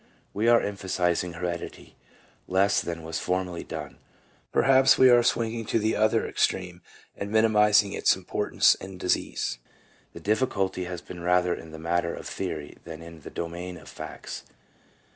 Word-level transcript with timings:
We 0.33 0.47
are 0.47 0.59
emphasizing 0.59 1.33
heredity 1.33 1.95
less 2.47 2.81
than 2.81 3.03
was 3.03 3.19
formerly 3.19 3.63
done; 3.63 3.99
perhaps 4.51 4.97
we 4.97 5.11
are 5.11 5.21
swinging 5.21 5.63
to 5.67 5.77
the 5.77 5.95
other 5.95 6.27
extreme 6.27 6.81
and 7.15 7.29
minimizing 7.29 7.93
its 7.93 8.15
importance 8.15 8.73
in 8.73 8.97
disease. 8.97 9.59
The 10.13 10.19
diffi 10.19 10.47
culty 10.47 10.87
has 10.87 11.01
been 11.01 11.21
rather 11.21 11.53
in 11.53 11.69
the 11.69 11.77
matter 11.77 12.15
of 12.15 12.25
theory 12.27 12.79
than 12.83 13.03
in 13.03 13.19
the 13.21 13.29
domain 13.29 13.77
of 13.77 13.87
facts. 13.87 14.41